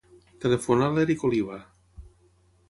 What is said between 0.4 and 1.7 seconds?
Telefona a l'Erik Oliva.